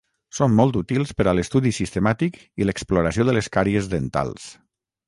[0.35, 4.53] Són molt útils per a l'estudi sistemàtic i l'exploració de les càries dentals.